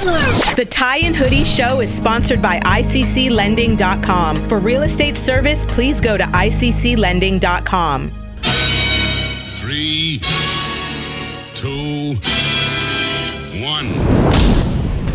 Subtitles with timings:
[0.00, 4.36] The Tie and Hoodie Show is sponsored by ICCLending.com.
[4.48, 8.10] For real estate service, please go to ICCLending.com.
[9.60, 10.20] Three,
[11.54, 12.14] two,
[13.62, 13.88] one.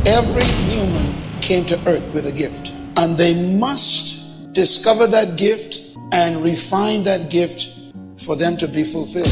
[0.06, 6.44] Every human came to earth with a gift, and they must discover that gift and
[6.44, 7.92] refine that gift
[8.22, 9.26] for them to be fulfilled.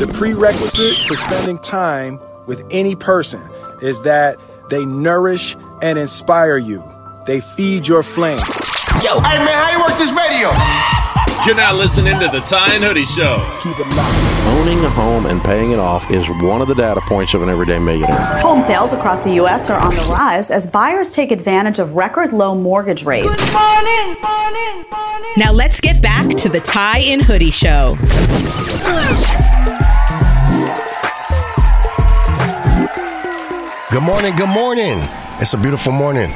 [0.00, 3.40] The prerequisite for spending time with any person
[3.80, 4.36] is that
[4.68, 6.82] they nourish and inspire you.
[7.26, 8.38] They feed your flame.
[9.02, 10.52] Yo, hey man, how you work this radio?
[11.44, 13.36] You're now listening to the Tie and Hoodie Show.
[13.62, 14.46] Keep it locked.
[14.58, 17.48] Owning a home and paying it off is one of the data points of an
[17.48, 18.18] everyday millionaire.
[18.40, 19.70] Home sales across the U.S.
[19.70, 23.28] are on the rise as buyers take advantage of record low mortgage rates.
[23.28, 25.32] Good morning, morning, morning.
[25.36, 27.96] Now let's get back to the Tie and Hoodie Show.
[33.96, 34.98] Good morning, good morning.
[35.40, 36.30] It's a beautiful morning.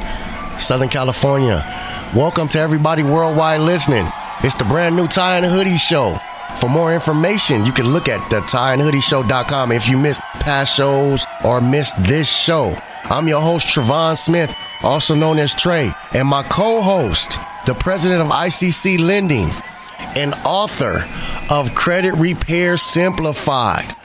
[0.59, 1.63] Southern California.
[2.15, 4.07] Welcome to everybody worldwide listening.
[4.41, 6.17] It's the brand new Tie and Hoodie Show.
[6.59, 11.61] For more information, you can look at the tieandhoodieshow.com if you missed past shows or
[11.61, 12.75] missed this show.
[13.03, 14.51] I'm your host, Travon Smith,
[14.81, 19.51] also known as Trey, and my co-host, the president of ICC Lending
[20.15, 21.07] and author
[21.47, 23.95] of Credit Repair Simplified.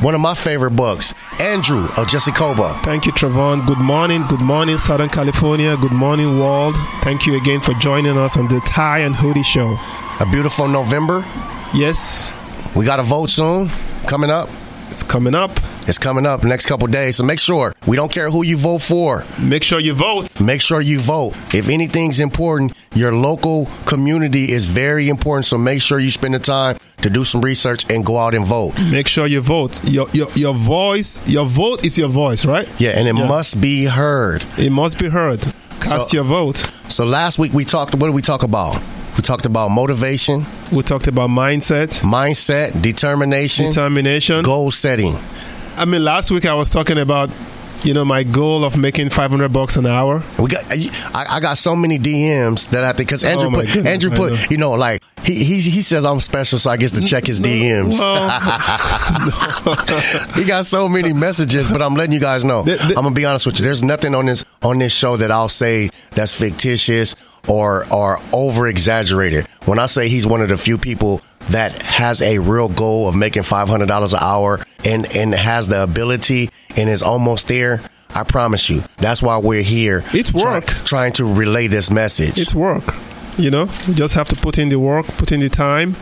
[0.00, 2.82] One of my favorite books, Andrew of Jessicoba.
[2.82, 3.64] Thank you, Travon.
[3.66, 4.26] Good morning.
[4.26, 5.76] Good morning, Southern California.
[5.76, 6.74] Good morning, world.
[7.02, 9.78] Thank you again for joining us on the Tie and Hoodie Show.
[10.20, 11.24] A beautiful November.
[11.72, 12.32] Yes.
[12.74, 13.70] We got a vote soon
[14.06, 14.48] coming up.
[14.90, 15.58] It's coming up.
[15.86, 17.16] It's coming up next couple days.
[17.16, 19.24] So make sure we don't care who you vote for.
[19.40, 20.40] Make sure you vote.
[20.40, 21.34] Make sure you vote.
[21.52, 25.46] If anything's important, your local community is very important.
[25.46, 28.44] So make sure you spend the time to do some research and go out and
[28.46, 28.78] vote.
[28.78, 29.84] Make sure you vote.
[29.84, 32.66] Your your, your voice, your vote is your voice, right?
[32.78, 33.28] Yeah, and it yeah.
[33.28, 34.42] must be heard.
[34.56, 35.40] It must be heard.
[35.80, 36.70] Cast so, your vote.
[36.88, 37.94] So last week we talked.
[37.94, 38.80] What did we talk about?
[39.16, 40.46] We talked about motivation.
[40.72, 42.00] We talked about mindset.
[42.00, 43.68] Mindset, determination.
[43.68, 44.42] Determination.
[44.42, 45.16] Goal setting.
[45.76, 47.30] I mean, last week I was talking about
[47.84, 50.22] you know my goal of making 500 bucks an hour.
[50.38, 53.50] We got I, I got so many dms that i think because oh andrew oh
[53.50, 56.76] put goodness, andrew put you know like he, he he says i'm special so i
[56.76, 58.30] get to check his dms well,
[60.34, 62.62] he got so many messages but i'm letting you guys know.
[62.62, 63.64] The, the, i'm gonna be honest with you.
[63.64, 67.14] There's nothing on this on this show that i'll say that's fictitious
[67.48, 69.46] or or over exaggerated.
[69.64, 71.20] When I say he's one of the few people
[71.50, 75.68] that has a real goal of making five hundred dollars an hour and and has
[75.68, 80.04] the ability and is almost there, I promise you, that's why we're here.
[80.12, 82.38] It's work try, trying to relay this message.
[82.38, 82.94] It's work.
[83.36, 85.96] You know, you just have to put in the work, put in the time,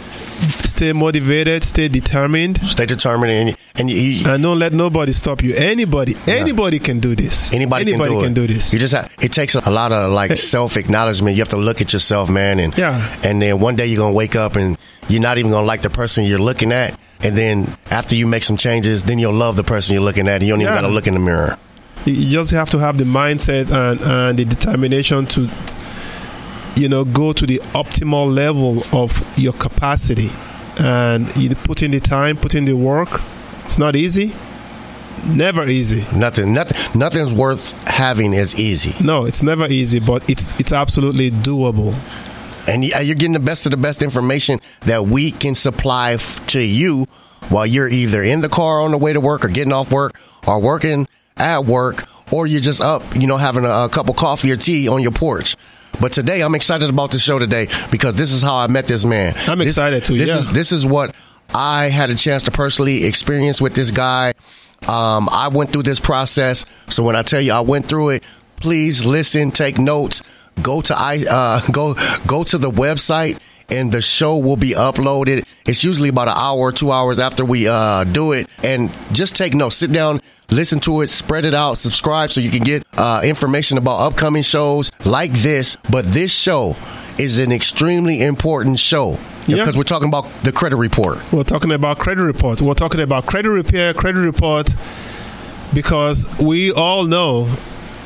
[0.64, 2.60] stay motivated, stay determined.
[2.66, 5.54] Stay determined, and and, you, and don't let nobody stop you.
[5.54, 7.54] Anybody, anybody can do this.
[7.54, 8.74] Anybody, anybody can, do, can do, this.
[8.74, 11.34] You just have, it takes a lot of like self acknowledgement.
[11.36, 13.18] You have to look at yourself, man, and yeah.
[13.22, 14.76] And then one day you're gonna wake up and
[15.08, 16.98] you're not even gonna like the person you're looking at.
[17.22, 20.42] And then after you make some changes, then you'll love the person you're looking at.
[20.42, 20.80] You don't even yeah.
[20.80, 21.58] gotta look in the mirror.
[22.04, 25.48] You just have to have the mindset and, and the determination to
[26.76, 30.30] you know go to the optimal level of your capacity
[30.78, 33.20] and you put in the time put in the work
[33.64, 34.34] it's not easy
[35.26, 40.50] never easy nothing nothing nothing's worth having is easy no it's never easy but it's
[40.58, 41.94] it's absolutely doable
[42.66, 46.16] and you're getting the best of the best information that we can supply
[46.48, 47.06] to you
[47.48, 50.18] while you're either in the car on the way to work or getting off work
[50.46, 54.16] or working at work or you're just up you know having a, a cup of
[54.16, 55.56] coffee or tea on your porch
[56.00, 59.04] but today, I'm excited about the show today because this is how I met this
[59.04, 59.34] man.
[59.48, 60.18] I'm this, excited too.
[60.18, 60.38] This yeah.
[60.38, 61.14] is this is what
[61.54, 64.34] I had a chance to personally experience with this guy.
[64.86, 68.24] Um, I went through this process, so when I tell you I went through it,
[68.56, 70.22] please listen, take notes.
[70.60, 71.94] Go to I uh, go
[72.26, 73.38] go to the website
[73.72, 75.44] and the show will be uploaded.
[75.64, 78.48] It's usually about an hour or two hours after we uh, do it.
[78.62, 79.76] And just take notes.
[79.76, 80.20] Sit down,
[80.50, 84.42] listen to it, spread it out, subscribe so you can get uh, information about upcoming
[84.42, 85.76] shows like this.
[85.88, 86.76] But this show
[87.18, 89.18] is an extremely important show.
[89.46, 89.56] Yeah.
[89.56, 91.18] Because we're talking about the credit report.
[91.32, 92.60] We're talking about credit report.
[92.60, 94.72] We're talking about credit repair, credit report,
[95.74, 97.50] because we all know,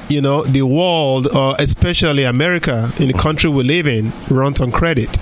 [0.08, 4.72] you know, the world, uh, especially America, in the country we live in, runs on
[4.72, 5.18] credit.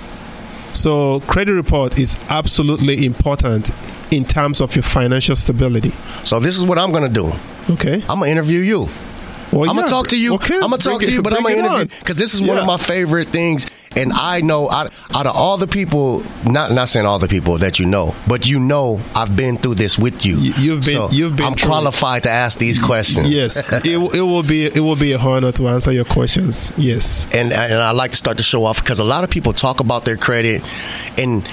[0.73, 3.71] So, credit report is absolutely important
[4.11, 5.93] in terms of your financial stability.
[6.23, 7.31] So, this is what I'm going to do.
[7.73, 8.03] Okay.
[8.09, 8.89] I'm going to interview you.
[9.51, 9.83] Well, I'm yeah.
[9.83, 10.33] gonna talk to you.
[10.35, 10.55] Okay.
[10.55, 12.47] I'm gonna talk to you, but I'm gonna interview because this is yeah.
[12.47, 16.71] one of my favorite things and I know out, out of all the people, not
[16.71, 19.97] not saying all the people that you know, but you know I've been through this
[19.97, 20.37] with you.
[20.37, 23.29] You've been So you've been I'm through qualified to ask these questions.
[23.29, 26.71] Yes, it, it will be it will be a honor to answer your questions.
[26.77, 27.25] Yes.
[27.31, 29.79] and and I like to start to show off because a lot of people talk
[29.79, 30.61] about their credit,
[31.17, 31.47] and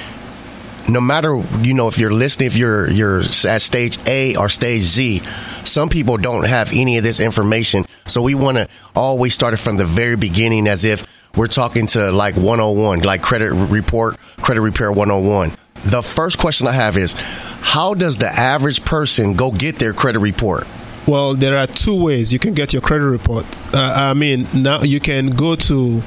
[0.89, 4.83] no matter you know if you're listening, if you're you're at stage A or stage
[4.83, 5.23] Z,
[5.65, 7.87] some people don't have any of this information.
[8.07, 11.07] So we want to always start it from the very beginning, as if
[11.37, 15.57] we're talking to like 101, like credit report, credit repair 101.
[15.85, 20.21] The first question I have is, how does the average person go get their credit
[20.21, 20.67] report?
[21.07, 23.45] Well, there are two ways you can get your credit report.
[23.75, 26.03] Uh, I mean, now you can go to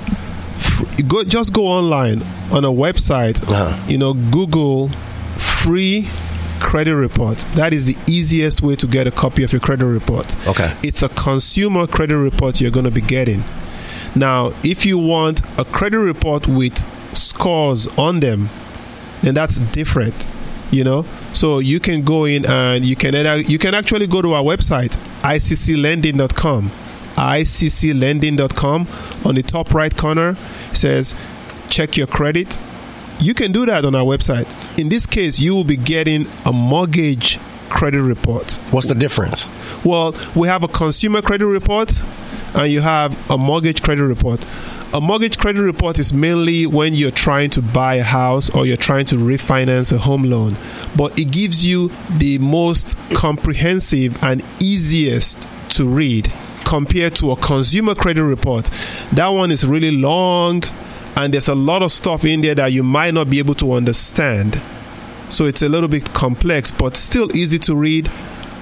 [1.08, 3.42] go just go online on a website.
[3.90, 4.90] You know, Google
[5.38, 6.08] free
[6.60, 7.40] credit report.
[7.56, 10.36] That is the easiest way to get a copy of your credit report.
[10.48, 10.76] Okay.
[10.84, 13.44] It's a consumer credit report you're going to be getting.
[14.16, 16.84] Now, if you want a credit report with
[17.16, 18.50] scores on them,
[19.22, 20.28] then that's different
[20.72, 21.06] you know?
[21.34, 23.14] So you can go in and you can
[23.50, 26.72] you can actually go to our website icclending.com
[27.16, 28.88] icclending.com
[29.24, 30.38] on the top right corner
[30.74, 31.16] says
[31.70, 32.58] check your credit.
[33.20, 34.48] You can do that on our website.
[34.78, 37.40] In this case you will be getting a mortgage
[37.70, 38.54] credit report.
[38.72, 39.48] What's the difference?
[39.84, 41.94] Well we have a consumer credit report
[42.56, 44.46] and you have a mortgage credit report
[44.96, 48.78] a mortgage credit report is mainly when you're trying to buy a house or you're
[48.78, 50.56] trying to refinance a home loan,
[50.96, 56.32] but it gives you the most comprehensive and easiest to read
[56.64, 58.70] compared to a consumer credit report.
[59.12, 60.64] That one is really long
[61.18, 63.74] and there's a lot of stuff in there that you might not be able to
[63.74, 64.62] understand.
[65.28, 68.10] So it's a little bit complex, but still easy to read.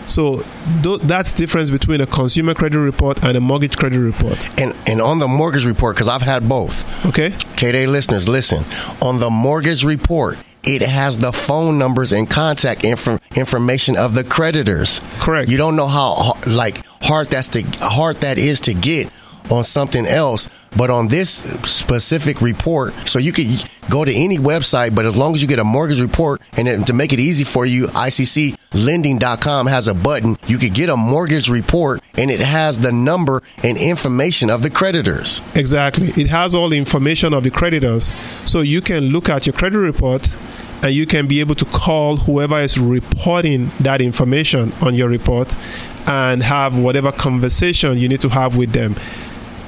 [0.08, 0.44] So
[0.84, 4.48] th- that's the difference between a consumer credit report and a mortgage credit report.
[4.60, 6.84] And and on the mortgage report, because I've had both.
[7.06, 7.32] Okay.
[7.56, 8.66] K-Day listeners, listen.
[9.02, 14.24] On the mortgage report, it has the phone numbers and contact infor- information of the
[14.24, 15.02] creditors.
[15.20, 15.50] Correct.
[15.50, 19.10] You don't know how like hard that's to hard that is to get
[19.52, 24.96] on something else, but on this specific report, so you could go to any website,
[24.96, 27.44] but as long as you get a mortgage report, and then to make it easy
[27.44, 30.38] for you, ICCLending.com has a button.
[30.48, 34.70] You could get a mortgage report, and it has the number and information of the
[34.70, 35.42] creditors.
[35.56, 36.10] Exactly.
[36.16, 38.12] It has all the information of the creditors.
[38.46, 40.34] So you can look at your credit report
[40.84, 45.56] and you can be able to call whoever is reporting that information on your report
[46.06, 48.98] and have whatever conversation you need to have with them.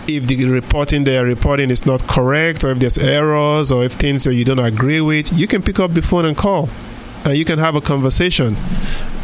[0.07, 4.25] If the reporting they're reporting is not correct, or if there's errors, or if things
[4.25, 6.69] that you don't agree with, you can pick up the phone and call
[7.25, 8.55] and you can have a conversation.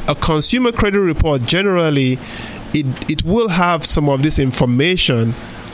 [0.07, 2.17] A consumer credit report generally
[2.73, 5.33] it it will have some of this information,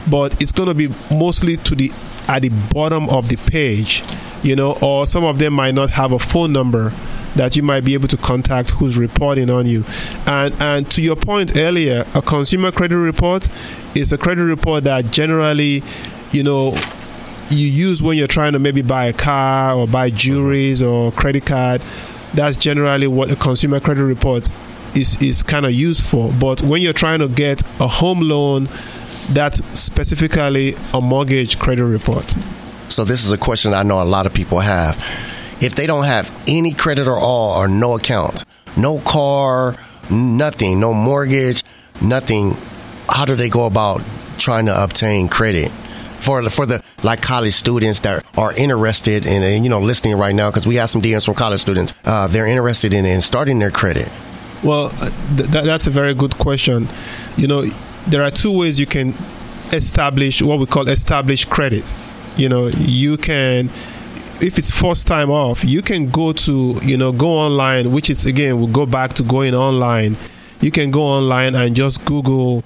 [0.10, 1.92] but it's going to be mostly to the
[2.28, 4.04] at the bottom of the page,
[4.44, 6.92] you know, or some of them might not have a phone number
[7.38, 9.86] that you might be able to contact who's reporting on you.
[10.26, 13.48] And and to your point earlier, a consumer credit report
[13.96, 15.84] is a credit report that generally,
[16.32, 16.78] you know,
[17.50, 21.46] you use when you're trying to maybe buy a car or buy jewelries or credit
[21.46, 21.82] card.
[22.34, 24.50] That's generally what a consumer credit report
[24.96, 26.32] is is kind of used for.
[26.34, 28.70] But when you're trying to get a home loan,
[29.30, 32.36] that's specifically a mortgage credit report.
[32.90, 34.98] So this is a question I know a lot of people have.
[35.60, 38.46] If they don't have any credit or all or no account,
[38.76, 39.76] no car,
[40.10, 41.64] nothing, no mortgage,
[42.02, 42.56] nothing,
[43.10, 44.02] how do they go about
[44.38, 45.72] trying to obtain credit?
[46.20, 50.34] For, for the like college students that are interested in in, you know listening right
[50.34, 53.60] now because we have some DMs from college students uh, they're interested in, in starting
[53.60, 54.10] their credit
[54.64, 56.90] Well, uh, th- that's a very good question.
[57.38, 57.66] You know,
[58.08, 59.14] there are two ways you can
[59.72, 61.86] establish what we call establish credit.
[62.36, 63.70] You know, you can,
[64.42, 68.26] if it's first time off, you can go to, you know, go online, which is
[68.26, 70.18] again, we'll go back to going online.
[70.62, 72.64] You can go online and just Google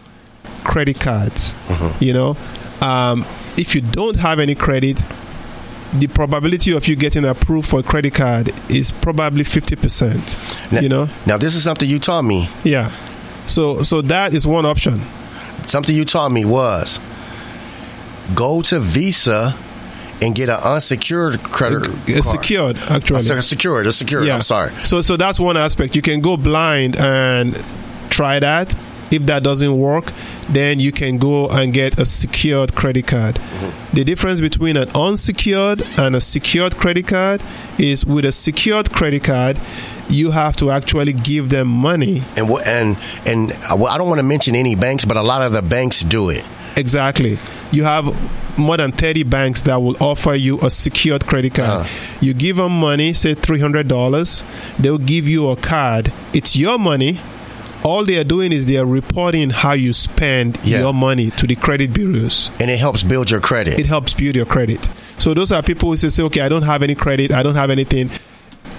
[0.64, 1.54] credit cards.
[2.00, 2.38] You know,
[2.82, 3.26] um,
[3.58, 5.04] if you don't have any credit,
[5.94, 10.82] the probability of you getting approved for a credit card is probably 50%.
[10.82, 11.10] you know?
[11.26, 12.92] now this is something you taught me Yeah.
[13.46, 15.02] So so that is one option.
[15.66, 17.00] something you taught me was
[18.36, 19.58] go to Visa
[20.22, 22.44] and get an unsecured credit It's card.
[22.44, 23.30] secured actually.
[23.30, 24.30] Uh, secured, a secured.
[24.30, 24.72] I'm sorry.
[24.86, 25.96] So so that's one aspect.
[25.96, 27.62] You can go blind and
[28.10, 28.76] try that.
[29.10, 30.14] If that doesn't work,
[30.48, 33.36] then you can go and get a secured credit card.
[33.36, 33.96] Mm-hmm.
[33.96, 37.44] The difference between an unsecured and a secured credit card
[37.78, 39.60] is with a secured credit card,
[40.08, 42.24] you have to actually give them money.
[42.38, 45.52] And and and uh, I don't want to mention any banks, but a lot of
[45.52, 46.46] the banks do it.
[46.76, 47.38] Exactly.
[47.72, 48.06] You have
[48.58, 51.82] more than 30 banks that will offer you a secured credit card.
[51.82, 52.18] Uh-huh.
[52.22, 54.44] You give them money, say $300,
[54.80, 56.12] they'll give you a card.
[56.34, 57.20] It's your money.
[57.84, 60.80] All they are doing is they are reporting how you spend Yeah.
[60.82, 62.52] your money to the credit bureaus.
[62.60, 63.80] And it helps build your credit.
[63.80, 64.88] It helps build your credit.
[65.18, 67.56] So those are people who say, say, okay, I don't have any credit, I don't
[67.56, 68.12] have anything.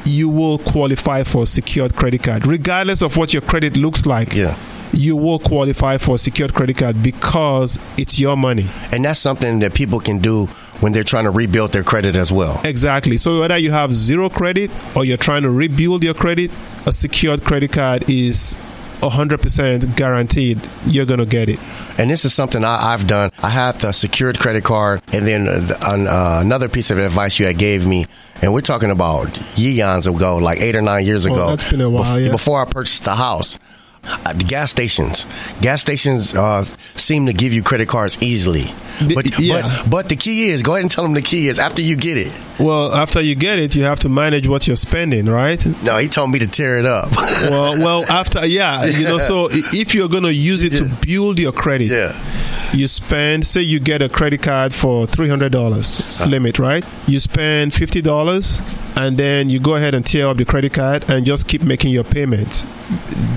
[0.06, 4.34] You will qualify for a secured credit card, regardless of what your credit looks like.
[4.34, 4.56] Yeah.
[4.92, 8.68] You will qualify for a secured credit card because it's your money.
[8.90, 10.46] And that's something that people can do
[10.80, 12.60] when they're trying to rebuild their credit as well.
[12.64, 13.16] Exactly.
[13.16, 16.56] So whether you have zero credit or you're trying to rebuild your credit,
[16.86, 18.56] a secured credit card is
[19.00, 21.58] 100% guaranteed you're going to get it.
[21.98, 23.30] And this is something I, I've done.
[23.38, 27.38] I have the secured credit card, and then uh, an- uh, another piece of advice
[27.38, 28.06] you had gave me,
[28.40, 31.46] and we're talking about yeons ago, like eight or nine years Oh, ago.
[31.50, 32.30] that's been a while, bef- yeah.
[32.32, 33.58] Before I purchased the house.
[34.04, 35.26] Uh, the gas stations,
[35.60, 36.64] gas stations uh,
[36.96, 38.74] seem to give you credit cards easily,
[39.14, 39.62] but, yeah.
[39.62, 41.94] but but the key is go ahead and tell them the key is after you
[41.94, 42.32] get it.
[42.62, 45.64] Well, after you get it, you have to manage what you're spending, right?
[45.82, 47.10] No, he told me to tear it up.
[47.16, 51.40] well, well, after yeah, you know, so if you're going to use it to build
[51.40, 56.00] your credit, yeah, you spend say you get a credit card for three hundred dollars
[56.00, 56.26] uh-huh.
[56.26, 56.84] limit, right?
[57.08, 58.60] You spend fifty dollars,
[58.94, 61.90] and then you go ahead and tear up the credit card and just keep making
[61.90, 62.62] your payments.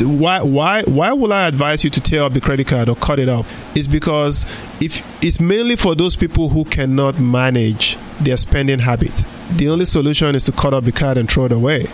[0.01, 3.19] Why why why will I advise you to tear up the credit card or cut
[3.19, 3.45] it up?
[3.73, 4.45] It's because
[4.81, 9.14] if it's mainly for those people who cannot manage their spending habit.
[9.51, 11.87] The only solution is to cut up the card and throw it away.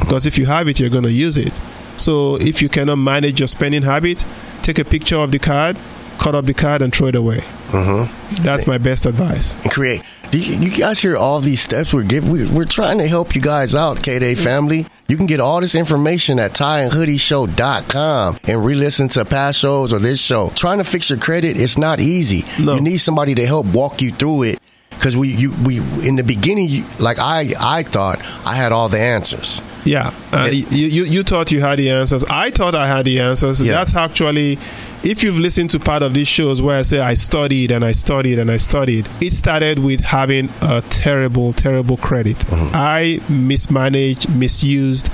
[0.00, 1.58] Because if you have it, you're going to use it.
[1.96, 4.24] So if you cannot manage your spending habit,
[4.62, 5.76] take a picture of the card,
[6.18, 7.38] cut up the card, and throw it away.
[7.68, 8.42] Mm-hmm.
[8.42, 9.54] That's my best advice.
[9.70, 10.02] create.
[10.30, 12.30] Do you, you guys hear all these steps we're giving?
[12.32, 14.86] We, we're trying to help you guys out, K-Day family.
[15.06, 20.20] You can get all this information at tieandhoodieshow.com and re-listen to past shows or this
[20.20, 20.50] show.
[20.56, 22.44] Trying to fix your credit, it's not easy.
[22.58, 24.58] You need somebody to help walk you through it.
[24.96, 28.88] Because we, you, we, in the beginning, you, like I, I thought I had all
[28.88, 29.60] the answers.
[29.84, 32.24] Yeah, uh, you, you you thought you had the answers.
[32.24, 33.60] I thought I had the answers.
[33.60, 33.72] Yeah.
[33.72, 34.58] That's actually,
[35.02, 37.92] if you've listened to part of these shows where I say I studied and I
[37.92, 42.42] studied and I studied, it started with having a terrible, terrible credit.
[42.50, 45.10] I mismanaged, misused,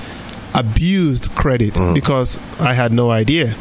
[0.53, 3.55] abused credit because I had no idea.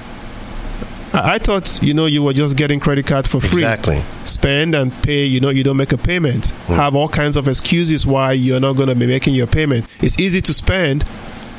[1.12, 3.62] I, thought you know you were just getting credit cards for free.
[3.62, 4.04] Exactly.
[4.24, 5.24] Spend and pay.
[5.24, 6.46] You know you don't make a payment.
[6.68, 9.86] Have all kinds of excuses why you're not going to be making your payment.
[10.00, 11.04] It's easy to spend,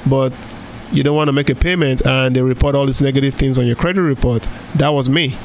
[0.06, 0.34] but
[0.92, 3.66] you don't want to make a payment, and they report all these negative things on
[3.66, 4.48] your credit report.
[4.76, 5.38] That was me.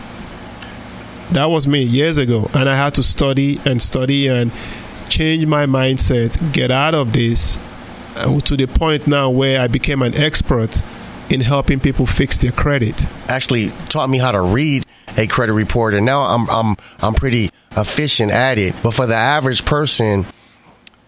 [1.32, 4.52] That was me years ago, and I had to study and study and
[5.08, 7.58] change my mindset, get out of this,
[8.16, 10.80] uh, to the point now where I became an expert
[11.30, 13.00] in helping people fix their credit.
[13.28, 14.84] Actually taught me how to read
[15.16, 18.74] a credit report, and now I'm I'm I'm pretty efficient at it.
[18.82, 20.26] But for the average person,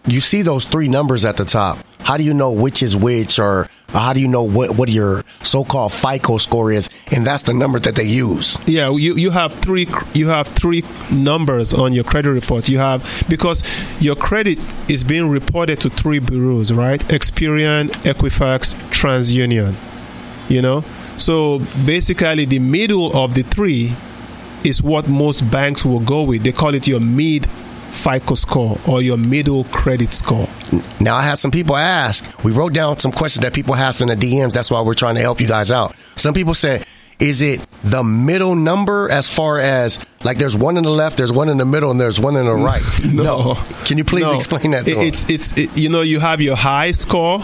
[0.05, 1.79] you see those three numbers at the top.
[1.99, 5.25] How do you know which is which, or, how do you know what what your
[5.43, 6.89] so-called FICO score is?
[7.11, 8.57] And that's the number that they use.
[8.65, 12.69] Yeah, you, you have three you have three numbers on your credit report.
[12.69, 13.63] You have because
[13.99, 17.01] your credit is being reported to three bureaus, right?
[17.09, 19.75] Experian, Equifax, TransUnion.
[20.49, 20.83] You know,
[21.17, 23.93] so basically the middle of the three
[24.65, 26.43] is what most banks will go with.
[26.43, 27.47] They call it your mid
[27.91, 30.49] FICO score or your middle credit score.
[30.99, 32.25] Now I had some people ask.
[32.43, 34.53] We wrote down some questions that people asked in the DMs.
[34.53, 35.95] That's why we're trying to help you guys out.
[36.15, 36.85] Some people said,
[37.19, 41.31] "Is it the middle number as far as like there's one in the left, there's
[41.31, 43.55] one in the middle, and there's one in the right?" No.
[43.85, 44.33] Can you please No.
[44.35, 47.41] explain that to It- It's it's it, you know you have your high score,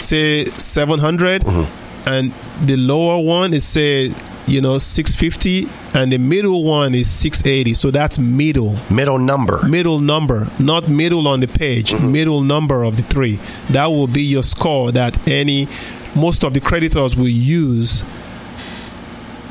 [0.00, 1.76] say 700, Mm-hmm.
[2.06, 2.32] And
[2.64, 4.14] the lower one is say
[4.46, 7.74] you know 650, and the middle one is 680.
[7.74, 8.76] So that's middle.
[8.90, 9.66] Middle number.
[9.66, 11.92] Middle number, not middle on the page.
[11.92, 12.12] Mm-hmm.
[12.12, 13.38] Middle number of the three.
[13.70, 15.68] That will be your score that any
[16.14, 18.02] most of the creditors will use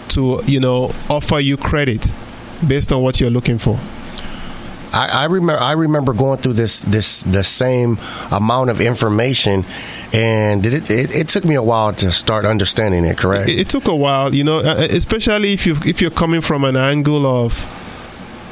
[0.09, 2.11] to you know offer you credit
[2.67, 3.79] based on what you're looking for.
[4.91, 7.99] I, I remember I remember going through this this the same
[8.31, 9.65] amount of information,
[10.13, 13.17] and it, it it took me a while to start understanding it.
[13.17, 13.49] Correct.
[13.49, 16.63] It, it took a while, you know, uh, especially if you if you're coming from
[16.63, 17.53] an angle of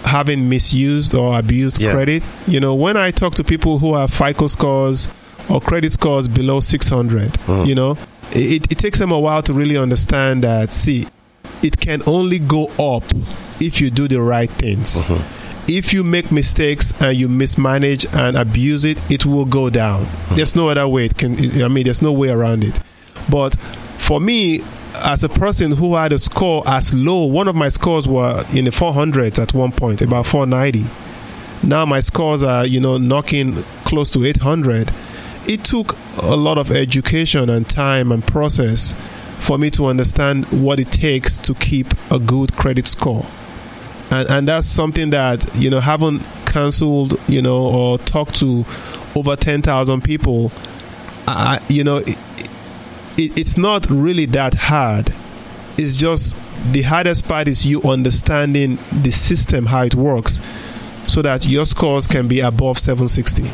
[0.03, 1.91] having misused or abused Yeah.
[1.93, 2.23] credit.
[2.47, 5.07] You know, when I talk to people who have FICO scores
[5.49, 7.65] or credit scores below 600, Mm.
[7.67, 7.97] you know,
[8.31, 10.71] it, it takes them a while to really understand that.
[10.73, 11.05] See,
[11.63, 13.03] it can only go up
[13.59, 15.01] if you do the right things.
[15.01, 15.23] Mm-hmm.
[15.67, 20.07] If you make mistakes and you mismanage and abuse it, it will go down.
[20.31, 21.05] There's no other way.
[21.05, 21.61] It can.
[21.61, 22.79] I mean, there's no way around it.
[23.29, 23.59] But
[23.97, 24.63] for me,
[24.95, 28.65] as a person who had a score as low, one of my scores were in
[28.65, 30.89] the 400s at one point, about 490.
[31.63, 34.93] Now my scores are, you know, knocking close to 800.
[35.47, 38.95] It took a lot of education and time and process
[39.39, 43.25] for me to understand what it takes to keep a good credit score.
[44.09, 48.65] And, and that's something that, you know, haven't cancelled you know, or talked to
[49.15, 50.51] over 10,000 people,
[51.27, 52.17] I, you know, it,
[53.17, 55.13] it, it's not really that hard.
[55.77, 56.35] It's just
[56.71, 60.39] the hardest part is you understanding the system, how it works,
[61.07, 63.51] so that your scores can be above 760.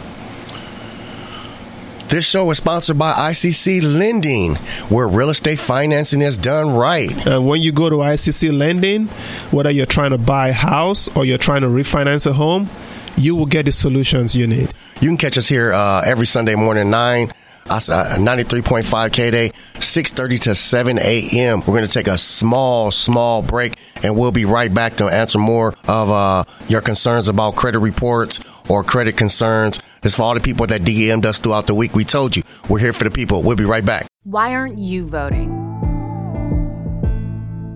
[2.14, 4.54] This show is sponsored by ICC Lending,
[4.88, 7.10] where real estate financing is done right.
[7.26, 9.08] And when you go to ICC Lending,
[9.50, 12.70] whether you're trying to buy a house or you're trying to refinance a home,
[13.18, 14.72] you will get the solutions you need.
[15.02, 17.34] You can catch us here uh, every Sunday morning, 9
[17.68, 21.60] uh, 93.5 K Day, 6.30 to 7 a.m.
[21.62, 25.40] We're going to take a small, small break, and we'll be right back to answer
[25.40, 28.40] more of uh, your concerns about credit reports
[28.70, 29.80] or credit concerns.
[30.04, 31.96] It's for all the people that DM'd us throughout the week.
[31.96, 33.42] We told you, we're here for the people.
[33.42, 34.08] We'll be right back.
[34.24, 35.50] Why aren't you voting?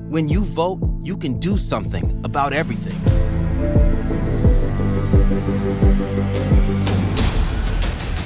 [0.09, 2.95] When you vote, you can do something about everything.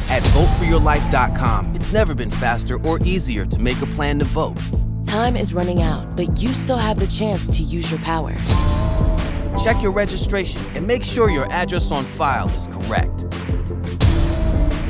[0.09, 4.57] At voteforyourlife.com, it's never been faster or easier to make a plan to vote.
[5.07, 8.33] Time is running out, but you still have the chance to use your power.
[9.57, 13.25] Check your registration and make sure your address on file is correct.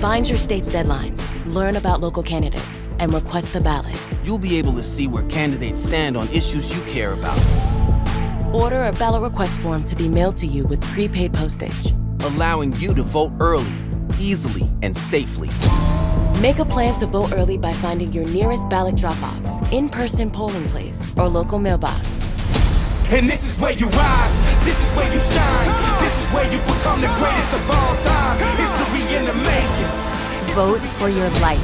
[0.01, 3.95] Find your state's deadlines, learn about local candidates, and request a ballot.
[4.23, 7.37] You'll be able to see where candidates stand on issues you care about.
[8.53, 12.93] Order a ballot request form to be mailed to you with prepaid postage, allowing you
[12.95, 13.71] to vote early,
[14.19, 15.49] easily, and safely.
[16.41, 20.31] Make a plan to vote early by finding your nearest ballot drop box, in person
[20.31, 22.25] polling place, or local mailbox.
[23.11, 26.57] And this is where you rise, this is where you shine, this is where you
[26.59, 28.37] become the greatest of all time.
[28.57, 29.91] History in the making.
[30.55, 31.59] Vote for your life.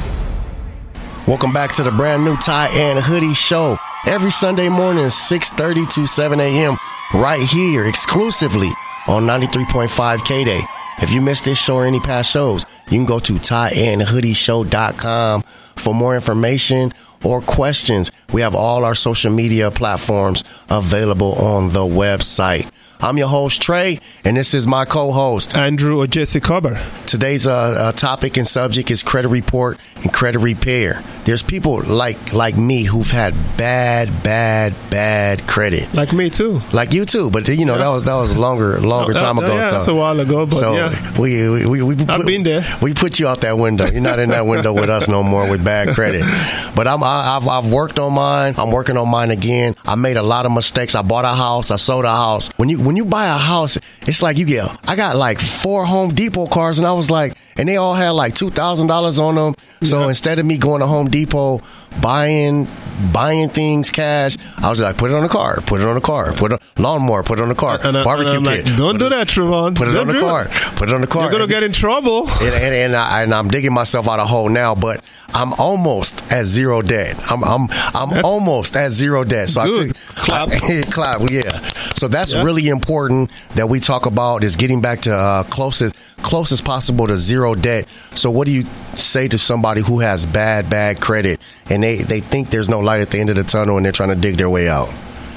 [1.26, 3.78] Welcome back to the brand new Tie and Hoodie Show.
[4.06, 6.76] Every Sunday morning, 6.30 to 7 a.m.
[7.12, 8.70] right here exclusively
[9.06, 10.62] on 93.5 K-Day.
[11.00, 15.44] If you missed this show or any past shows, you can go to tieandhoodieshow.com
[15.76, 18.10] for more information or questions.
[18.32, 22.70] We have all our social media platforms available on the website.
[23.00, 26.84] I'm your host, Trey, and this is my co-host, Andrew or Jesse Cover.
[27.06, 31.04] Today's uh, uh, topic and subject is credit report and credit repair.
[31.24, 35.94] There's people like like me who've had bad, bad, bad credit.
[35.94, 36.60] Like me too.
[36.72, 37.78] Like you too, but you know yeah.
[37.78, 39.54] that was that was longer longer time uh, ago.
[39.56, 40.46] Yeah, so that's a while ago.
[40.46, 41.18] But so yeah.
[41.20, 42.78] we we, we, we put, I've been there.
[42.82, 43.86] We put you out that window.
[43.86, 46.24] You're not in that window with us no more with bad credit.
[46.78, 48.54] But I'm I, I've I've worked on mine.
[48.56, 49.74] I'm working on mine again.
[49.84, 50.94] I made a lot of mistakes.
[50.94, 51.72] I bought a house.
[51.72, 52.50] I sold a house.
[52.56, 53.76] When you when you buy a house
[54.08, 54.66] it's like you get.
[54.88, 58.10] I got like four Home Depot cars, and I was like, and they all had
[58.10, 59.54] like two thousand dollars on them.
[59.82, 60.08] So yeah.
[60.08, 61.60] instead of me going to Home Depot
[62.00, 62.68] buying
[63.12, 66.00] buying things cash, I was like, put it on the car, put it on the
[66.00, 68.66] car, put it lawnmower, put it on the car, and, barbecue and pit.
[68.66, 69.76] Like, don't do that, Travon.
[69.76, 70.46] Put it don't on the car.
[70.46, 70.76] It.
[70.76, 71.22] Put it on the car.
[71.22, 72.28] You're gonna get in trouble.
[72.28, 75.02] And, and, and, I, and I'm digging myself out a hole now, but
[75.34, 77.16] I'm almost at zero debt.
[77.30, 79.50] I'm I'm I'm that's almost at zero debt.
[79.50, 79.80] So good.
[79.80, 81.72] I took clap, I, clap, yeah.
[81.94, 82.42] So that's yeah.
[82.42, 87.16] really important that we talk about is getting back to uh, closest closest possible to
[87.16, 87.86] zero debt.
[88.14, 88.66] So what do you
[88.98, 93.00] say to somebody who has bad bad credit and they they think there's no light
[93.00, 94.90] at the end of the tunnel and they're trying to dig their way out?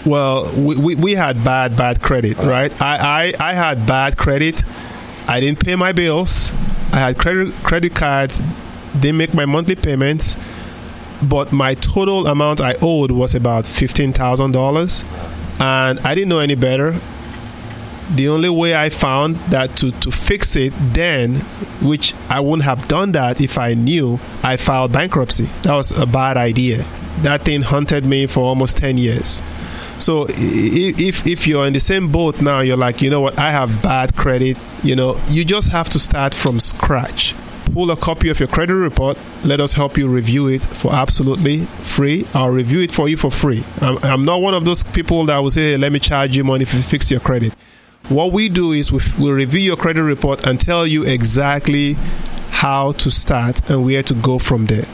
[0.06, 2.50] Well, we, we, we had bad bad credit, uh-huh.
[2.50, 2.82] right?
[2.82, 4.64] I, I I had bad credit.
[5.28, 6.54] I didn't pay my bills.
[6.92, 8.42] I had credit credit cards
[8.94, 10.36] they make my monthly payments,
[11.22, 15.06] but my total amount I owed was about fifteen thousand dollars,
[15.60, 17.00] and I didn't know any better.
[18.16, 21.36] The only way I found that to, to fix it then,
[21.82, 25.50] which I wouldn't have done that if I knew, I filed bankruptcy.
[25.64, 26.86] That was a bad idea.
[27.22, 29.42] That thing haunted me for almost 10 years.
[29.98, 33.52] So if if you're in the same boat now, you're like, you know what, I
[33.52, 34.58] have bad credit.
[34.82, 37.36] You know, you just have to start from scratch
[37.74, 39.18] pull a copy of your credit report.
[39.44, 42.28] Let us help you review it for absolutely free.
[42.34, 43.64] I'll review it for you for free.
[43.80, 46.44] I'm, I'm not one of those people that will say, hey, let me charge you
[46.44, 47.54] money if you fix your credit.
[48.12, 51.94] What we do is we, we review your credit report and tell you exactly
[52.50, 54.86] how to start and where to go from there.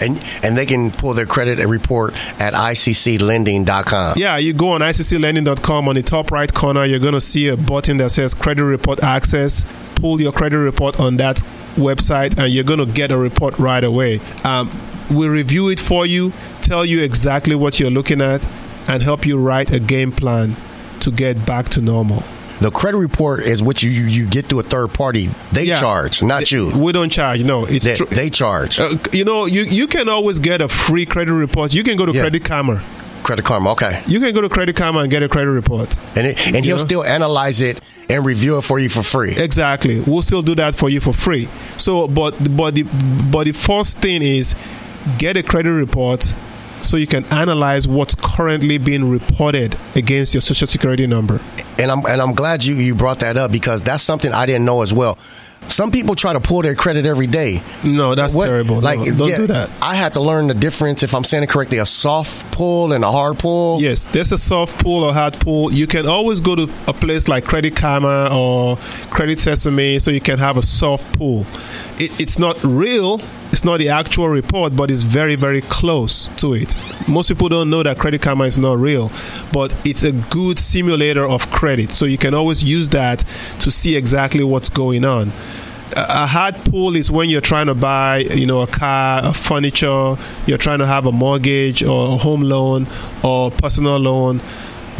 [0.00, 4.14] And, and they can pull their credit report at icclending.com.
[4.16, 5.88] Yeah, you go on icclending.com.
[5.88, 9.02] On the top right corner, you're going to see a button that says credit report
[9.02, 9.64] access.
[9.96, 11.42] Pull your credit report on that
[11.74, 14.20] website and you're going to get a report right away.
[14.44, 14.70] Um,
[15.10, 18.46] we review it for you tell you exactly what you're looking at
[18.88, 20.56] and help you write a game plan
[21.00, 22.22] to get back to normal.
[22.60, 25.30] The credit report is what you you, get through a third party.
[25.52, 25.80] They Yeah.
[25.80, 26.70] charge, not They- you.
[26.76, 27.42] We don't charge.
[27.42, 28.78] No, it's They, tr- they charge.
[28.78, 31.72] Uh, you know, you you can always get a free credit report.
[31.72, 32.20] You can go to Yeah.
[32.22, 32.82] Credit Karma.
[33.22, 34.02] Credit Karma, okay.
[34.06, 35.96] You can go to Credit Karma and get a credit report.
[36.16, 36.82] And it, and he'll know?
[36.84, 39.32] still analyze it and review it for you for free.
[39.36, 40.00] Exactly.
[40.00, 41.48] We'll still do that for you for free.
[41.78, 42.82] So, but but the
[43.30, 44.54] but the first thing is
[45.18, 46.32] get a credit report
[46.82, 51.40] so you can analyze what's currently being reported against your social security number.
[51.80, 54.66] And I'm and I'm glad you you brought that up because that's something I didn't
[54.66, 55.16] know as well.
[55.68, 57.62] Some people try to pull their credit every day.
[57.84, 58.80] No, that's What- terrible.
[58.80, 59.70] Like, no, don't yeah, do that.
[59.80, 61.02] I had to learn the difference.
[61.02, 63.80] If I'm saying it correctly, a soft pull and a hard pull.
[63.80, 65.72] Yes, there's a soft pull or hard pull.
[65.72, 68.78] You can always go to a place like Credit Karma or
[69.10, 71.46] Credit Sesame so you can have a soft pull.
[71.98, 73.20] It, it's not real,
[73.52, 76.76] it's not the actual report, but it's very, very close to it.
[77.06, 79.10] Most people don't know that Credit Karma is not real,
[79.52, 81.92] but it's a good simulator of credit.
[81.92, 83.24] So you can always use that
[83.60, 85.32] to see exactly what's going on
[85.96, 90.16] a hard pull is when you're trying to buy, you know, a car, a furniture,
[90.46, 92.86] you're trying to have a mortgage or a home loan
[93.22, 94.40] or personal loan.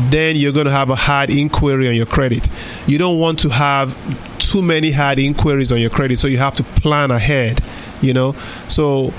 [0.09, 2.49] Then you're going to have a hard inquiry on your credit.
[2.87, 3.97] You don't want to have
[4.39, 7.63] too many hard inquiries on your credit, so you have to plan ahead.
[8.01, 8.35] You know,
[8.69, 9.13] so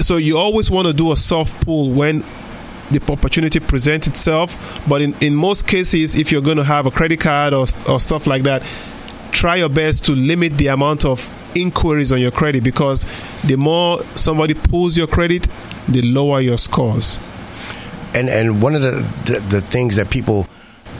[0.00, 2.24] so you always want to do a soft pull when
[2.90, 4.56] the opportunity presents itself.
[4.88, 8.00] But in, in most cases, if you're going to have a credit card or, or
[8.00, 8.62] stuff like that,
[9.32, 13.04] try your best to limit the amount of inquiries on your credit because
[13.44, 15.48] the more somebody pulls your credit,
[15.88, 17.18] the lower your scores.
[18.14, 20.46] And and one of the, the the things that people,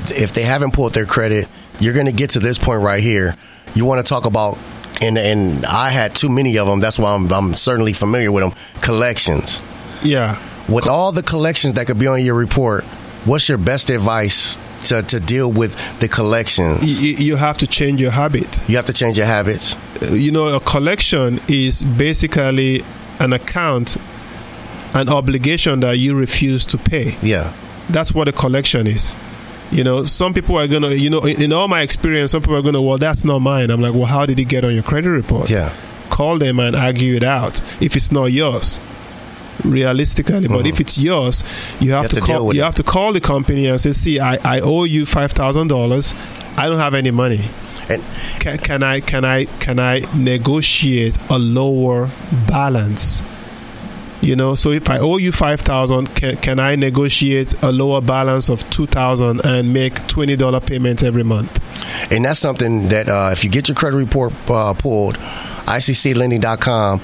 [0.08, 3.36] if they haven't pulled their credit, you're going to get to this point right here.
[3.74, 4.58] You want to talk about,
[5.00, 6.80] and and I had too many of them.
[6.80, 8.54] That's why I'm I'm certainly familiar with them.
[8.80, 9.62] Collections.
[10.02, 10.40] Yeah.
[10.68, 12.84] With all the collections that could be on your report,
[13.24, 17.02] what's your best advice to, to deal with the collections?
[17.02, 18.60] You, you have to change your habit.
[18.68, 19.76] You have to change your habits.
[20.00, 22.82] Uh, You know, a collection is basically
[23.18, 23.96] an account,
[24.94, 27.16] an obligation that you refuse to pay.
[27.22, 27.52] Yeah.
[27.90, 29.14] That's what a collection is.
[29.70, 32.56] You know, some people are gonna, you know, in, in all my experience, some people
[32.56, 33.70] are gonna, well, that's not mine.
[33.70, 35.48] I'm like, well, how did it get on your credit report?
[35.48, 35.72] Yeah.
[36.10, 38.78] Call them and argue it out if it's not yours.
[39.64, 41.44] Realistically, but if it's yours,
[41.78, 42.54] you have, have to, to call.
[42.54, 42.64] You it.
[42.64, 46.14] have to call the company and say, "See, I, I owe you five thousand dollars.
[46.56, 47.48] I don't have any money.
[47.88, 48.02] And
[48.40, 52.10] Can, can I can I can I negotiate a lower
[52.48, 53.22] balance?
[54.20, 58.00] You know, so if I owe you five thousand, can can I negotiate a lower
[58.00, 61.60] balance of two thousand and make twenty dollar payments every month?
[62.10, 65.16] And that's something that uh, if you get your credit report uh, pulled,
[65.66, 67.00] ICClending.com,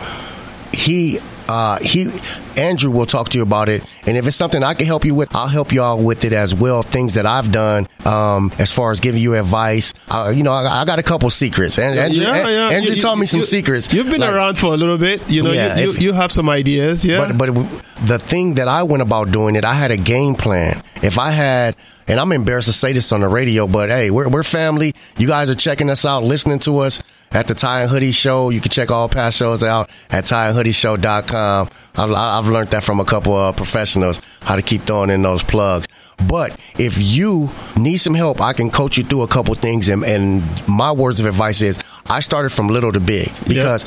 [0.73, 1.19] he
[1.49, 2.13] uh, he
[2.57, 3.85] Andrew will talk to you about it.
[4.05, 6.55] And if it's something I can help you with, I'll help y'all with it as
[6.55, 6.83] well.
[6.83, 9.95] Things that I've done um, as far as giving you advice.
[10.09, 11.79] Uh, you know, I, I got a couple secrets.
[11.79, 13.93] And Andrew, Andrew You- taught me you- some you- secrets.
[13.93, 15.31] You've been Like- around for a little bit.
[15.31, 17.05] You know, Yeah, you, you, if- you have some ideas.
[17.05, 17.33] Yeah.
[17.33, 17.67] But but
[18.07, 20.83] the thing that I went about doing it, I had a game plan.
[21.03, 21.77] If I had,
[22.09, 24.95] and I'm embarrassed to say this on the radio, but hey, we're we're family.
[25.17, 28.51] You guys are checking us out, listening to us at the Tie and Hoodie Show.
[28.51, 31.71] You can check all past shows out at tieandhoodieshow.com.
[31.97, 35.43] I've, I've learned that from a couple of professionals how to keep throwing in those
[35.43, 35.87] plugs.
[36.27, 39.89] But if you need some help, I can coach you through a couple things.
[39.89, 43.85] And, and my words of advice is I started from little to big because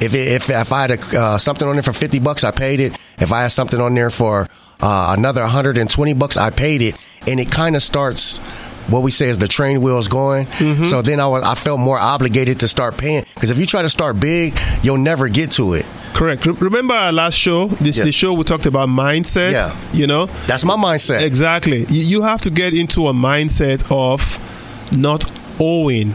[0.00, 2.50] if it, if if I had a, uh, something on there for fifty bucks, I
[2.50, 2.98] paid it.
[3.18, 4.48] If I had something on there for
[4.80, 6.96] uh, another hundred and twenty bucks, I paid it.
[7.26, 8.38] And it kind of starts
[8.88, 10.46] what we say is the train wheels going.
[10.46, 10.84] Mm-hmm.
[10.84, 13.82] So then I was I felt more obligated to start paying because if you try
[13.82, 15.86] to start big, you'll never get to it.
[16.14, 16.44] Correct.
[16.44, 17.68] Re- Remember our last show?
[17.68, 18.04] This Yeah.
[18.04, 19.52] the show we talked about mindset.
[19.52, 19.74] Yeah.
[19.92, 21.22] You know, That's my mindset.
[21.22, 21.86] exactly.
[21.88, 24.38] You, you have to get into a mindset of
[24.92, 25.24] not
[25.58, 26.14] owing.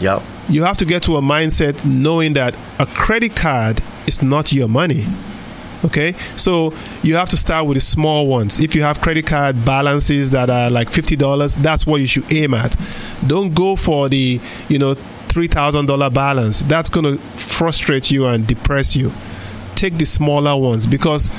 [0.00, 0.22] Yep.
[0.50, 4.68] You have to get to a mindset knowing that a credit card is not your
[4.68, 5.06] money.
[5.84, 8.58] Okay, so you have to start with the small ones.
[8.58, 12.32] If you have credit card balances that are like fifty dollars, that's what you should
[12.32, 12.76] aim at.
[13.26, 14.94] Don't go for the you know
[15.28, 16.62] three thousand dollar balance.
[16.62, 19.12] That's going to frustrate you and depress you.
[19.76, 21.30] Take the smaller ones because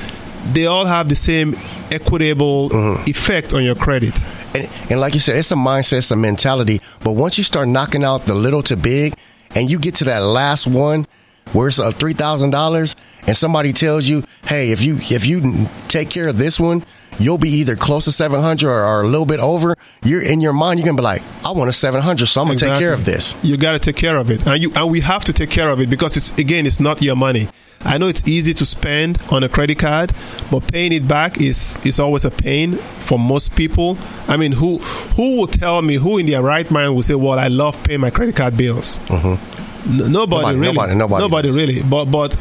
[0.54, 1.58] they all have the same
[1.91, 3.10] equitable mm-hmm.
[3.10, 4.23] effect on your credit.
[4.56, 6.82] And, and like you said, it's a mindset, it's a mentality.
[7.04, 9.15] But once you start knocking out the little to big,
[9.52, 11.08] and you get to that last one
[11.54, 12.96] where of three thousand dollars,
[13.28, 16.86] and somebody tells you, "Hey, if you if you take care of this one,
[17.20, 19.78] you'll be either close to 700 or, or a little bit over.
[20.04, 22.60] You're in your mind, you're gonna be like, I want a 700, so I'm gonna
[22.60, 23.36] take care of this.
[23.44, 25.70] You got to take care of it, and you and we have to take care
[25.70, 27.50] of it because it's again, it's not your money.
[27.82, 30.14] I know it's easy to spend on a credit card,
[30.52, 33.98] but paying it back is is always a pain for most people.
[34.28, 34.80] I mean, who
[35.16, 38.02] who will tell me who in their right mind will say, "Well, I love paying
[38.02, 39.59] my credit card bills." Mm-hmm.
[39.86, 41.82] N- nobody, Nobody- really, nobody- nobody really.
[41.84, 42.36] But but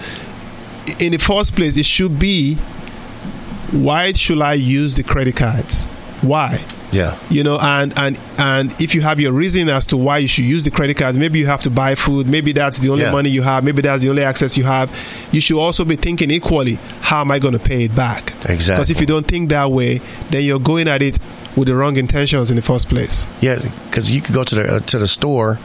[0.98, 2.56] in the first place, it should be
[3.72, 5.84] why should I use the credit cards?
[6.22, 6.64] Why?
[6.90, 7.18] Yeah.
[7.28, 10.46] you know and and and if you have your reason as to why you should
[10.46, 13.12] use the credit card, maybe you have to buy food maybe that's the only Yeah.
[13.12, 14.90] money you have maybe that's the only access you have
[15.30, 18.76] you should also be thinking equally how am i going to pay it back Exactly.
[18.76, 21.18] because if you don't think that way then you're going at it
[21.56, 23.58] with the wrong intentions in the first place Yeah,
[23.90, 25.58] because you could go to the uh, to the store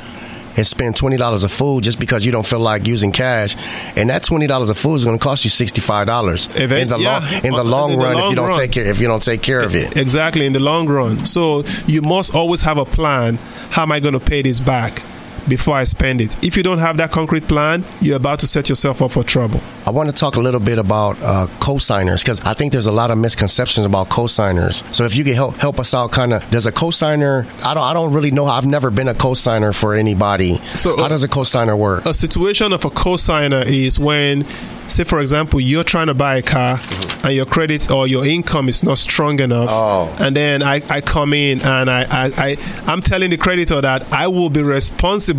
[0.56, 3.56] and spend twenty dollars of food just because you don't feel like using cash,
[3.96, 6.88] and that twenty dollars of food is going to cost you sixty five dollars in
[6.88, 7.20] the yeah.
[7.20, 8.60] long in the long in the run if you don't run.
[8.60, 9.96] take care if you don't take care of it.
[9.98, 13.36] exactly in the long run so you must always have a plan
[13.70, 15.02] how am i going to pay this back
[15.48, 18.70] before i spend it if you don't have that concrete plan you're about to set
[18.70, 22.40] yourself up for trouble I want to talk a little bit about uh, cosigners because
[22.42, 24.82] I think there's a lot of misconceptions about cosigners.
[24.94, 27.46] So if you could help help us out, kind of, does a cosigner?
[27.66, 28.46] I don't I don't really know.
[28.46, 30.62] I've never been a cosigner for anybody.
[30.76, 32.06] So, how does a cosigner work?
[32.06, 34.46] a situation of a cosigner is when,
[34.88, 36.80] say, for example, you're trying to buy a car
[37.26, 39.70] and your credit or your income is not strong enough.
[39.70, 40.16] oh.
[40.24, 44.14] And then I, I come in and I, I, I, I'm telling the creditor that
[44.14, 45.33] I will be responsible.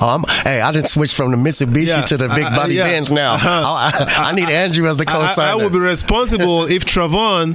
[0.00, 2.74] Um, hey, I didn't switch from the Mitsubishi Yeah, to the big I- I- body
[2.74, 2.84] yeah.
[2.84, 3.34] Benz now.
[3.34, 3.62] Uh-huh.
[4.18, 5.42] I, I need Andrew as the co-signer.
[5.48, 7.54] I, I will be responsible if Travon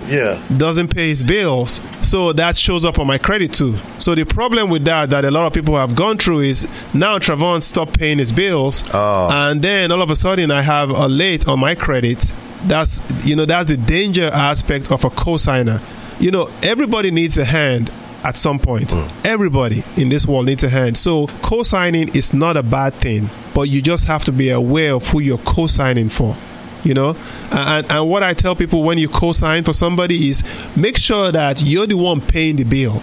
[0.57, 1.81] doesn't pay his bills.
[2.03, 3.77] So that shows up on my credit too.
[3.99, 7.17] So the problem with that that a lot of people have gone through is now
[7.19, 11.47] Travon stopped paying his bills, and then all of a sudden I have a late
[11.47, 12.25] on my credit.
[12.65, 15.81] That's you know that's the danger aspect of a cosigner.
[16.19, 17.91] You know everybody needs a hand
[18.25, 18.91] at some point.
[19.23, 20.97] Everybody in this world needs a hand.
[20.97, 25.07] So co-signing is not a bad thing, but you just have to be aware of
[25.07, 26.35] who you're co-signing for.
[26.83, 27.15] You know,
[27.51, 30.43] and, and what I tell people when you co-sign for somebody is
[30.75, 33.01] make sure that you're the one paying the bill.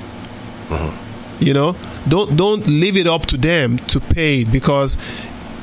[0.68, 1.44] Mm-hmm.
[1.44, 4.96] You know, don't don't leave it up to them to pay it because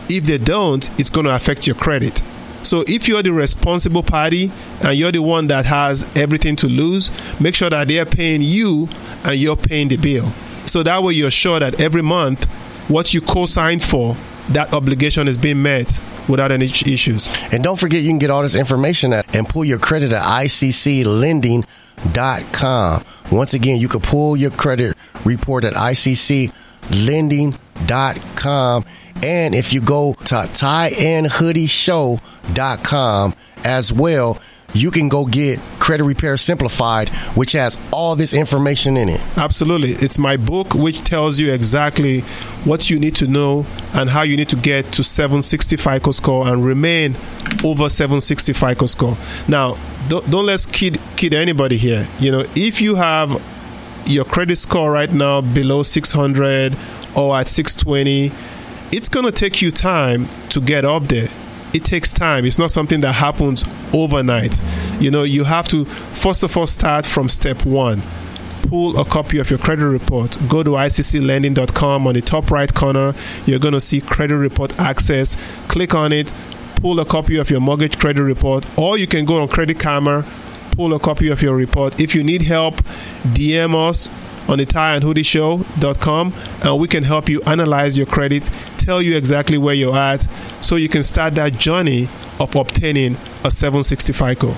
[0.09, 2.21] if they don't, it's going to affect your credit.
[2.63, 7.09] So if you're the responsible party and you're the one that has everything to lose,
[7.39, 8.89] make sure that they're paying you
[9.23, 10.31] and you're paying the bill.
[10.65, 12.45] So that way you're sure that every month
[12.87, 14.17] what you co-signed for,
[14.49, 17.31] that obligation is being met without any issues.
[17.51, 20.23] And don't forget, you can get all this information at and pull your credit at
[20.23, 23.05] ICCLending.com.
[23.31, 27.59] Once again, you can pull your credit report at ICCLending.com.
[27.85, 28.83] Dot com
[29.21, 34.39] and if you go to tieandhoodieshow.com as well,
[34.73, 39.19] you can go get Credit Repair Simplified, which has all this information in it.
[39.35, 39.93] Absolutely.
[39.93, 42.19] It's my book which tells you exactly
[42.63, 46.47] what you need to know and how you need to get to 760 FICO score
[46.47, 47.17] and remain
[47.63, 49.17] over 760 FICO score.
[49.47, 49.75] Now,
[50.07, 52.07] don't, don't let's kid, kid anybody here.
[52.19, 53.41] You know, if you have
[54.05, 56.77] your credit score right now below 600
[57.15, 58.31] or at 620,
[58.91, 61.29] it's going to take you time to get up there.
[61.73, 62.45] It takes time.
[62.45, 64.59] It's not something that happens overnight.
[64.99, 68.01] You know, you have to first of all start from step one.
[68.63, 70.37] Pull a copy of your credit report.
[70.47, 72.07] Go to ICCLending.com.
[72.07, 73.13] On the top right corner,
[73.45, 75.37] you're going to see credit report access.
[75.67, 76.31] Click on it.
[76.75, 80.25] Pull a copy of your mortgage credit report, or you can go on Credit Karma.
[80.71, 81.99] Pull a copy of your report.
[81.99, 82.75] If you need help,
[83.23, 84.09] DM us
[84.49, 89.01] on the tie and hoodie show.com and we can help you analyze your credit, tell
[89.01, 90.27] you exactly where you're at
[90.61, 92.09] so you can start that journey
[92.39, 94.55] of obtaining a 760 FICO.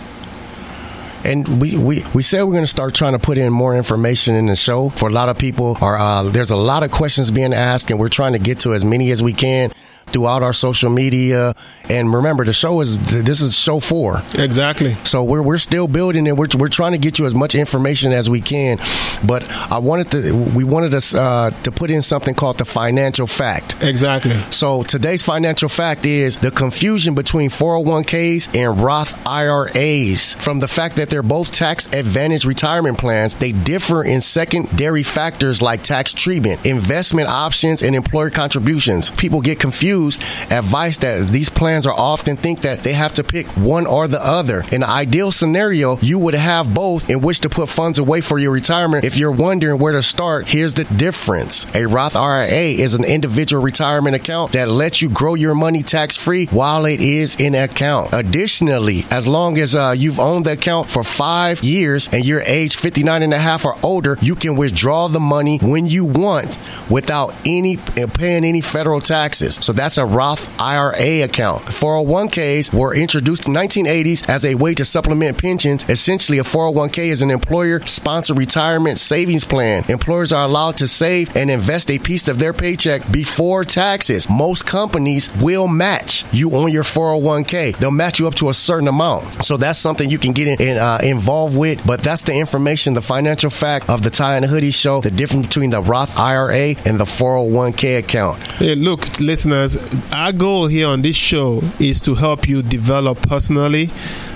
[1.23, 4.35] And we, we, we said we're going to start trying to put in more information
[4.35, 4.89] in the show.
[4.89, 7.99] For a lot of people, are uh, there's a lot of questions being asked, and
[7.99, 9.71] we're trying to get to as many as we can
[10.11, 11.55] throughout our social media.
[11.89, 14.21] And remember, the show is this is show four.
[14.33, 14.95] Exactly.
[15.03, 16.37] So we're we're still building it.
[16.37, 18.79] We're we're trying to get you as much information as we can.
[19.23, 23.27] But I wanted to we wanted us uh, to put in something called the financial
[23.27, 23.81] fact.
[23.81, 24.39] Exactly.
[24.51, 30.35] So today's financial fact is the confusion between 401ks and Roth IRAs.
[30.35, 35.61] From the fact that they're both tax advantage retirement plans, they differ in secondary factors
[35.61, 39.09] like tax treatment, investment options, and employer contributions.
[39.11, 43.47] People get confused advice that these plans are often think that they have to pick
[43.57, 44.61] one or the other.
[44.71, 48.39] In an ideal scenario, you would have both in which to put funds away for
[48.39, 49.05] your retirement.
[49.05, 51.65] If you're wondering where to start, here's the difference.
[51.73, 56.17] A Roth IRA is an individual retirement account that lets you grow your money tax
[56.17, 58.09] free while it is in account.
[58.13, 62.75] Additionally, as long as uh, you've owned the account for five years and you're age
[62.75, 66.57] 59 and a half or older, you can withdraw the money when you want
[66.89, 69.55] without any uh, paying any federal taxes.
[69.55, 71.63] So that's a Roth IRA account.
[71.65, 75.83] 401ks were introduced in the 1980s as a way to supplement pensions.
[75.89, 79.83] Essentially, a 401k is an employer sponsored retirement savings plan.
[79.89, 84.29] Employers are allowed to save and invest a piece of their paycheck before taxes.
[84.29, 87.77] Most companies will match you on your 401k.
[87.77, 89.45] They'll match you up to a certain amount.
[89.45, 91.85] So that's something you can get in, in, uh, involved with.
[91.85, 95.47] But that's the information, the financial fact of the Tie and Hoodie show, the difference
[95.47, 98.39] between the Roth IRA and the 401k account.
[98.53, 99.75] Hey, look, listeners,
[100.11, 103.89] our goal here on this show is to help you develop personally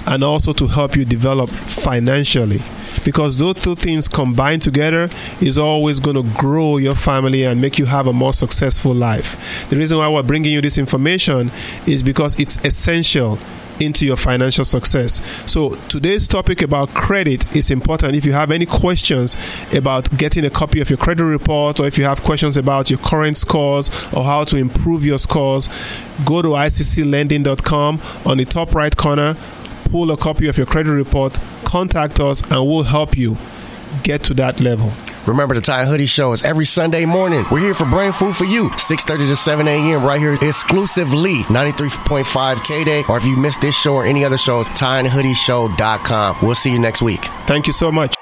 [0.05, 2.61] and also to help you develop financially
[3.03, 5.09] because those two things combined together
[5.41, 9.37] is always going to grow your family and make you have a more successful life.
[9.69, 11.51] The reason why we're bringing you this information
[11.85, 13.37] is because it's essential
[13.79, 15.21] into your financial success.
[15.45, 18.15] So today's topic about credit is important.
[18.15, 19.37] If you have any questions
[19.73, 22.99] about getting a copy of your credit report or if you have questions about your
[22.99, 25.69] current scores or how to improve your scores,
[26.25, 29.35] go to icclending.com on the top right corner,
[29.85, 33.37] pull a copy of your credit report, contact us and we'll help you
[34.03, 34.91] get to that level.
[35.25, 37.45] Remember the Tie and Hoodie Show is every Sunday morning.
[37.51, 38.69] We're here for brain food for you.
[38.69, 40.03] 6.30 to 7 a.m.
[40.03, 41.43] right here exclusively.
[41.43, 43.03] 93.5 K-Day.
[43.09, 46.37] Or if you missed this show or any other shows, tieandhoodieshow.com.
[46.41, 47.25] We'll see you next week.
[47.47, 48.15] Thank you so much.